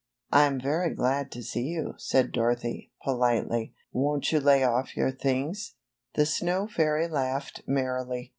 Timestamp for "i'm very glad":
0.33-1.29